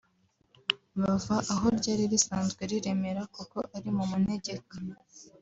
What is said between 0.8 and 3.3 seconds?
bava aho ryari risanzwe riremera